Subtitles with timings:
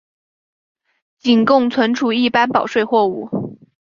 [1.19, 3.59] 仅供存储一般保税货物。